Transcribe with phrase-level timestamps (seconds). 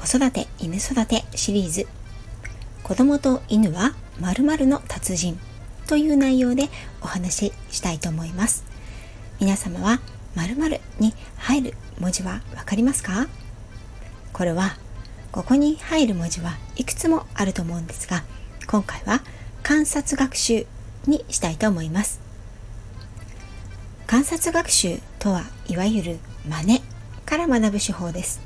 [0.00, 1.86] 子育て犬育てシリーズ。
[2.82, 5.38] 子供と犬は〇〇の達人
[5.86, 6.70] という内容で
[7.02, 8.64] お話ししたいと思います。
[9.40, 10.00] 皆様は
[10.34, 13.28] 〇〇に入る文字はわかりますか？
[14.32, 14.78] これは
[15.32, 18.24] ここに入る文字はいくつもあると思うんですが
[18.66, 19.20] 今回は
[19.62, 20.66] 観察学習
[21.06, 22.20] にしたいと思います。
[24.06, 26.82] 観察学習とはいわゆる真似
[27.26, 28.40] から学ぶ手法です。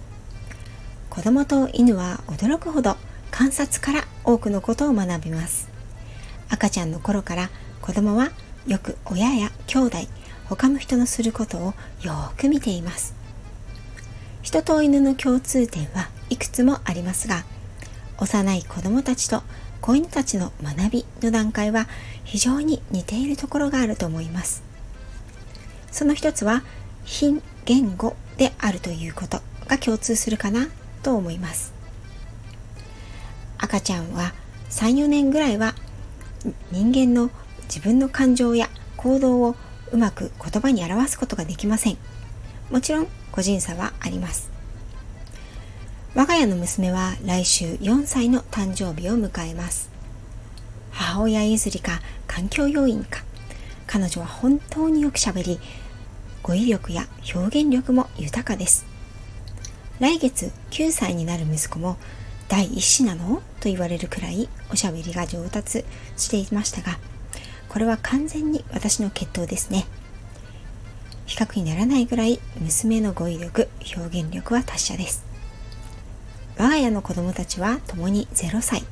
[1.15, 2.97] 子供と犬は驚くほど
[3.31, 5.69] 観察から多くのことを学びます。
[6.51, 8.33] 赤ちゃんの頃から子供は
[8.67, 9.99] よく親や兄弟
[10.47, 13.15] 他の人のすることをよく見ています。
[14.43, 17.45] 人と犬の共通点はいくつもありますが
[18.19, 19.45] 幼い子供たちと
[19.81, 21.87] 子犬たちの学びの段階は
[22.25, 24.65] 非常に似ているところがあると思います。
[25.93, 26.65] その一つは
[27.05, 30.67] 非言語であるということが共通するかな。
[31.05, 31.73] と思います。
[33.59, 34.35] 赤ちゃんは
[34.71, 35.75] 34年ぐらいは
[36.73, 37.31] 人間の
[37.65, 39.55] 自分の感情や行動を
[39.93, 41.99] うまく言葉に表すことができません。
[42.71, 44.51] もちろん個人差はあります。
[46.15, 49.91] 我が家の娘は来週4歳の誕生日を迎えます。
[50.91, 53.25] 母親譲りか環境要因か
[53.87, 55.59] 彼女は本当によくしゃべり
[56.43, 58.94] 語彙力や表現力も豊かです。
[60.01, 61.97] 来月9歳になる息子も
[62.49, 63.37] 第一子なの？
[63.61, 65.85] と言われるくらいおしゃべりが上達
[66.17, 66.99] していましたが
[67.69, 69.87] これは完全に私の血統ですね。
[71.27, 75.25] 比較にならないぐらい娘の語彙力表現力は達者です。
[76.59, 78.83] 我が家の子供たちは共に0歳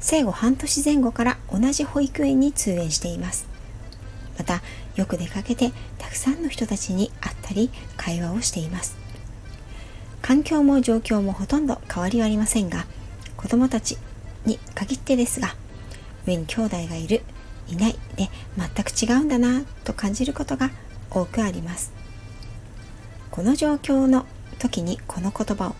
[0.00, 3.46] 生後半年前後から同じ保育園に通園しています。
[4.36, 4.60] また
[4.96, 8.96] よく出かけてたくさんの人たちに会ったり会話をしています。
[10.22, 12.86] 環境も状況もほとんど変わりはありませんが
[13.36, 13.96] 子供たち
[14.44, 15.54] に限ってですが
[16.26, 17.22] 上に兄弟がいる
[17.68, 20.70] いないで全く違うんだなと感じることが
[21.10, 21.92] 多くあります。
[23.30, 24.26] この状況の
[24.58, 25.74] 時にこの言葉を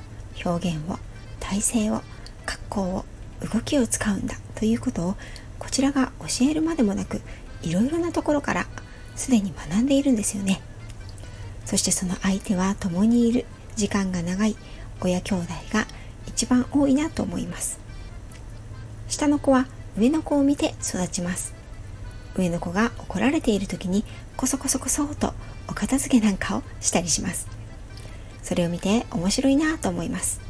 [0.44, 0.98] 表現を
[1.40, 2.02] 体勢を
[2.46, 3.04] 格好を
[3.52, 5.16] 動きを使うんだということを
[5.58, 7.20] こちらが教えるまでもなく
[7.62, 8.66] いろいろなところから
[9.16, 10.60] すでに学んでいるんですよね。
[11.64, 13.44] そしてその相手は共にいる。
[13.78, 14.56] 時間が長い
[15.00, 15.86] 親兄弟が
[16.26, 17.78] 一番多いなと思います。
[19.08, 21.54] 下の子は上の子を見て育ちます。
[22.36, 24.04] 上の子が怒られている時に
[24.36, 25.32] コソコソコソと
[25.68, 27.46] お片付けなんかをしたりします。
[28.42, 30.40] それを見て面白いなと思います。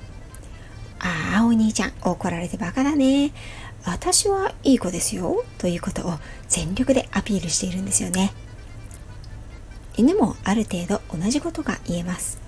[1.01, 3.33] ああお兄ちゃん怒られてバカだね。
[3.85, 5.45] 私はいい子ですよ。
[5.59, 6.15] ということを
[6.49, 8.33] 全力でアピールしているんですよね。
[9.99, 12.48] 犬もある程度同じことが言えます。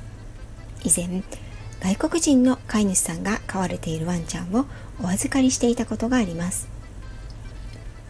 [0.84, 1.22] 以前
[1.80, 4.66] 外国人の飼い主さんが飼われているワンちゃんを
[5.02, 6.68] お預かりしていたことがあります。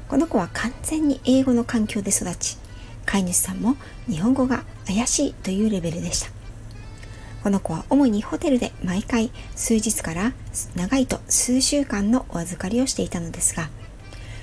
[0.09, 2.59] この子は完全に英語の環境で育ち
[3.07, 3.77] 飼い主さんも
[4.09, 6.31] 日本語が怪しいというレベルでした。
[7.43, 10.33] この子は主にホテルで毎回数日から
[10.75, 13.71] 長いと数週間のお預かりをしていたのですが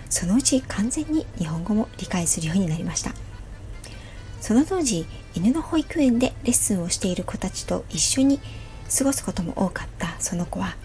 [0.09, 3.11] そのうち完全に日本語も理解するようになりました。
[4.41, 5.05] その当時
[5.35, 8.39] 犬の保育園でレッスンをしている子たちと一緒に
[8.97, 10.75] 過ごすことも多かったその子は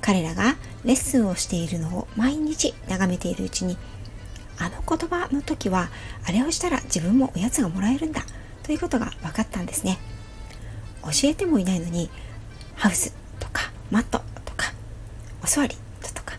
[0.00, 3.76] 彼らがレッスンをしているのを毎日眺めているうちに
[4.58, 5.88] あの言葉の時は
[6.26, 8.22] あれをしたら自分もおやつがもらえるんだ
[8.62, 9.98] ということが分かったんですね。
[11.02, 12.10] 教えてもいないのに
[12.76, 14.72] ハウスとかマットとか
[15.42, 15.76] お座り
[16.14, 16.38] とか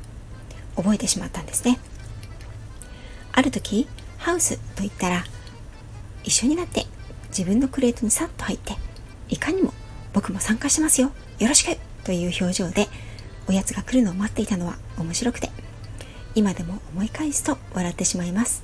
[0.78, 1.80] 覚えてしまったんですね。
[3.34, 3.88] ある時
[4.18, 5.26] ハウスと言ったら
[6.24, 6.86] 一緒になって
[7.30, 8.76] 自分のクレートにさっと入って
[9.30, 9.74] いかにも
[10.14, 11.12] 僕も参加しますよ。
[11.40, 11.78] よろしく！
[12.04, 12.88] という表情で
[13.48, 15.50] おやつが来るのを待っていたのは面白くて
[16.36, 18.64] 今でも思い返すと笑ってしまいます。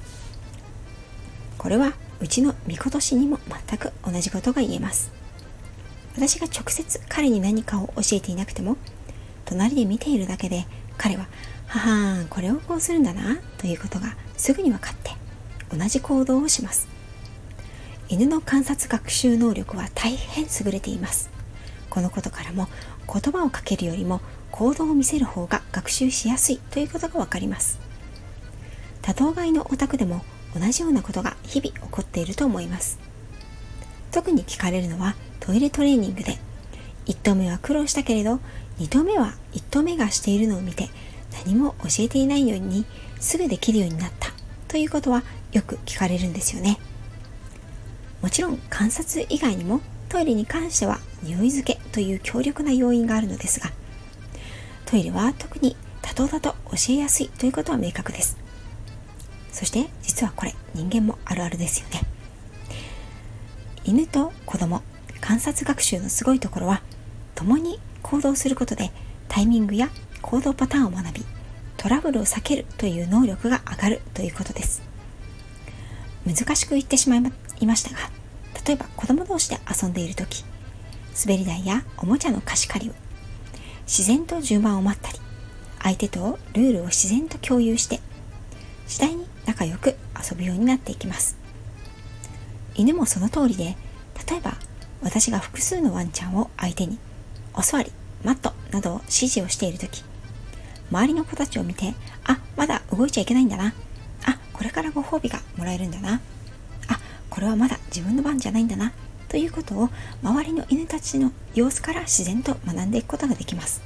[1.58, 5.12] これはうちの御子年にも全く同じことが言えます。
[6.16, 8.78] 私が直接彼に何かを教えていなくても
[9.46, 10.66] 隣で見ているだけで
[10.98, 11.28] 彼は
[11.68, 15.12] 「ははーんこれをこうするんだな」ということがすぐに分かって
[15.76, 16.99] 同じ行動をします。
[18.12, 21.30] 犬の観察学習能力は大変優れています。
[21.92, 22.68] このことからも
[23.08, 24.20] 言葉をかけるよりも
[24.50, 27.80] 行動を見せる方が学習しやすいということがわかります。
[29.04, 30.24] 多頭飼いのお宅でも
[30.60, 32.98] 同じようなことが日々起こっていると思います。
[34.12, 36.40] 特に聞かれるのはトイレトレーニングで
[37.06, 38.40] 1頭目は苦労したけれど
[38.80, 40.90] 2頭目は1頭目がしているのを見て
[41.46, 42.86] 何も教えていないように
[43.20, 44.32] すぐできるようになった
[44.68, 45.22] ということは
[45.52, 46.80] よく聞かれるんですよね。
[48.22, 53.72] もちろん観察以外にもトイレに関しては匂い付けという強力な要因があるのですが
[54.86, 58.38] トイレは特に多頭だと教えやすいということは明確です。
[59.52, 62.02] そして実はこれ人間もあるあるですよね。
[63.84, 64.82] 犬と子供
[65.22, 66.82] 観察学習のすごいところは
[67.36, 68.92] 共に行動することで
[69.28, 69.90] タイミングや
[70.22, 71.26] 行動パターンを学び
[71.78, 74.82] トラブルを避けるという能力が上がるということです。
[76.26, 77.22] 難しく言ってしまい
[77.60, 77.98] いましたが
[78.66, 80.44] 例えば子供同士で遊んでいる時
[81.26, 82.94] 滑り台やおもちゃの貸し借りを
[83.84, 85.20] 自然と順番を待ったり
[85.82, 88.00] 相手とルールを自然と共有して
[88.88, 91.38] 次第に仲良く遊ぶようになっていきます。
[92.76, 93.76] 犬もその通りで
[94.28, 94.54] 例えば
[95.02, 97.00] 私が複数のワンちゃんを相手に
[97.54, 97.92] お座り
[98.24, 100.04] マットなどを指示をしている時
[100.92, 101.94] 周りの子たちを見て
[102.26, 103.74] あまだ動いちゃいけないんだな。
[104.26, 106.22] あこれからご褒美がもらえるんだな。
[107.40, 108.92] これはまだ自分の番じゃないんだな
[109.30, 109.90] ということを
[110.22, 113.82] 周りの犬たちの様子から自然と学んでいくことができます。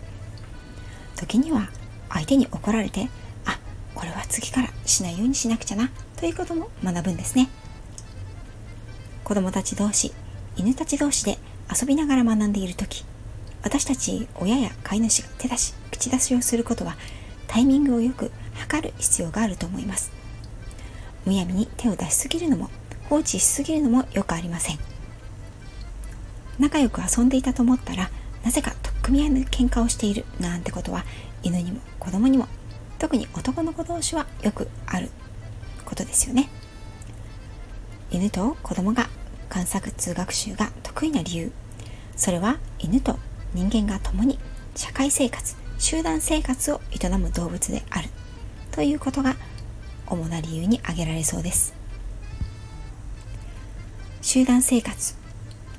[1.16, 1.70] 時には
[2.10, 3.10] 相手に怒られて
[3.46, 3.60] あ
[3.94, 7.48] これは次からしないようにしなくちゃなということも学ぶんですね。
[9.24, 10.12] 子供たち同士
[10.56, 11.38] 犬たち同士で
[11.72, 13.06] 遊びながら学んでいる時
[13.62, 16.96] 私たち親や飼い主が手出し口出しをすることは
[17.46, 20.12] タイミングをよく測る必要があると思います。
[21.26, 22.70] むやみに手を出しすぎるのも
[23.10, 24.80] 放置しすぎるのもよくありません。
[26.60, 28.10] 仲良く遊んでいたと思ったら
[28.44, 31.04] なぜか取っ組み合いの喧嘩をしているなんてことは
[31.44, 32.48] 犬にも子供にも
[32.98, 35.10] 特に男の子同士はよくある
[35.84, 36.50] ことですよね。
[38.10, 39.10] 犬と子供が
[39.50, 41.52] 観察通学習が得意な理由。
[42.16, 43.20] それは犬と
[43.54, 44.40] 人間が共に
[44.76, 48.10] 社会生活集団生活を営む動物である。
[48.72, 49.36] ということが
[50.08, 51.74] 主な理由に挙げられそうです。
[54.24, 55.16] 集団生活。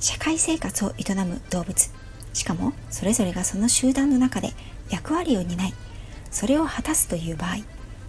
[0.01, 1.91] 社会生活を営む動物。
[2.35, 4.51] しかもそれぞれがその集団の中で
[4.91, 5.73] 役割を担い
[6.31, 7.57] それを果たすという場合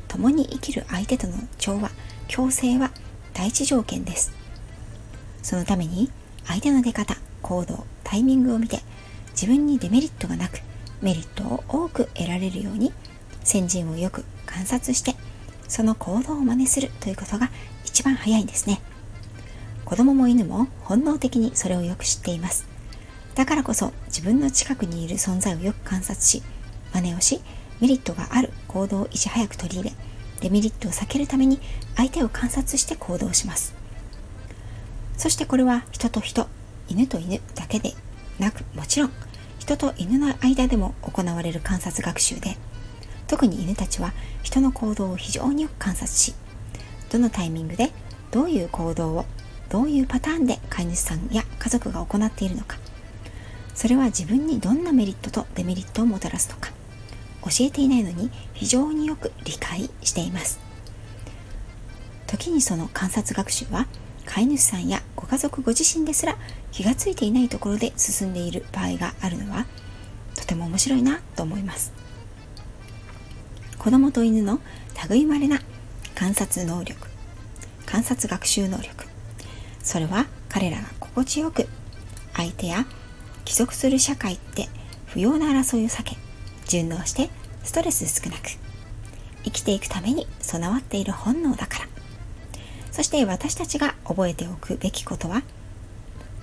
[0.10, 1.90] 共に生きる相手との調和
[2.28, 2.92] 共生は
[3.34, 4.34] 第一条件です。
[5.42, 6.12] そのために
[6.46, 8.82] 相手の出方行動タイミングを見て
[9.32, 10.60] 自分にデメリットがなく
[11.02, 12.92] メリットを多く得られるように
[13.46, 15.16] 先人をよく観察して
[15.70, 17.50] その行動を真似するということが
[17.86, 18.82] 一番早いんですね。
[19.86, 22.68] 子供も犬も本能的にそれをよく知っています。
[23.36, 26.42] だからこそ自分の近くにいる存在をよく観察し
[26.94, 27.42] 真似をし
[27.82, 29.96] メリットがある行動をいち早く取り入れ
[30.42, 31.60] デメリットを避けるために
[31.96, 33.76] 相手を観察して行動します。
[35.18, 36.48] そしてこれは人と人
[36.88, 37.94] 犬と犬だけで
[38.40, 39.12] なくもちろん
[39.60, 42.58] 人と犬の間でも行われる観察学習で
[43.28, 46.36] 特に犬たちは人の行動を非常によく観察し
[47.12, 47.92] どのタイミングで
[48.32, 49.26] どういう行動を
[49.70, 52.78] どういうパターンで飼い主さんや家族が行っているのか。
[53.74, 56.72] それは自分にどんなメリットとデメリットをもたらすのか。
[57.44, 60.60] 教えていないのに非常によく理解しています。
[62.28, 63.88] 時にその観察学習は
[64.26, 66.38] 飼い主さんやご家族ご自身ですら
[66.72, 69.68] 気がついていないところで進んでいる場合があるのは
[70.36, 71.94] とても面白いなと思います。
[73.78, 74.60] 子供と犬の
[75.10, 75.60] 類まれな
[76.16, 77.08] 観察能力
[77.86, 79.06] 観察学習能力
[79.86, 81.68] それは彼らが心地よく
[82.34, 82.86] 相手や
[83.46, 84.68] 帰属する社会って
[85.06, 86.18] 不要な争いを避け
[86.68, 87.30] 順応して
[87.64, 88.50] ストレス少なく
[89.44, 91.88] 生きていくために備わっている本能だから。
[92.92, 95.44] そして私たちが覚えておくべきことは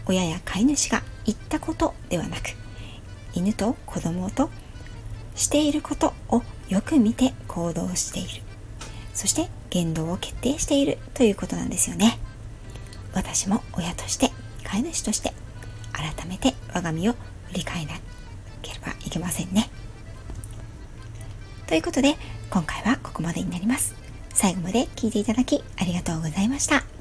[0.07, 2.51] 親や飼い主が言ったことではなく
[3.35, 4.51] 犬と子供と
[5.35, 8.43] していることをよく見て行動している。
[9.15, 12.19] そして言動を決定しているということなんですよね。
[13.15, 14.31] 私も親として
[14.65, 15.33] 飼い主として
[15.93, 17.13] 改めて我が身を
[17.49, 17.99] 振り返らな
[18.63, 19.71] ければいけませんね
[21.67, 22.17] ということで
[22.51, 23.95] 今回はここまでになります
[24.35, 26.92] 最後まで聞いていただきありがとうございました。